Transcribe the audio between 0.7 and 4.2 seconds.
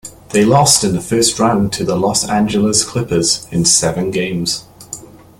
in the first round to the Los Angeles Clippers in seven